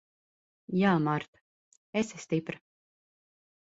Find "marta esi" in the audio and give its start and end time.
1.09-2.21